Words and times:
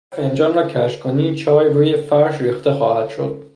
اگر 0.11 0.27
فنجان 0.29 0.53
را 0.53 0.67
کج 0.67 0.99
کنی 0.99 1.35
چای 1.35 1.69
روی 1.73 1.97
فرش 1.97 2.41
ریخته 2.41 2.73
خواهد 2.73 3.09
شد. 3.09 3.45